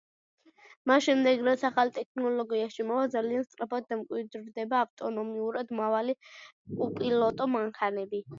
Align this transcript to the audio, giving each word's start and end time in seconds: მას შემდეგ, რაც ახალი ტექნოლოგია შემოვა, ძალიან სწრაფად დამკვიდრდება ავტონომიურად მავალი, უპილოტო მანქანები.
მას 0.91 1.03
შემდეგ, 1.07 1.43
რაც 1.49 1.65
ახალი 1.69 1.93
ტექნოლოგია 1.97 2.69
შემოვა, 2.77 3.03
ძალიან 3.17 3.45
სწრაფად 3.49 3.87
დამკვიდრდება 3.93 4.81
ავტონომიურად 4.87 5.77
მავალი, 5.83 6.17
უპილოტო 6.89 7.51
მანქანები. 7.59 8.25